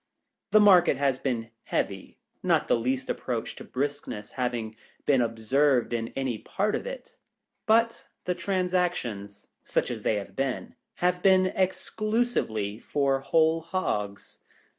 [0.49, 2.17] The market has been heavy—
[2.51, 7.17] not the least approach to briskness having been observed in .any part of it;
[7.67, 10.73] but, the trans actions, such as they have been,
[11.05, 14.39] have been exclusively for Whole Hogs.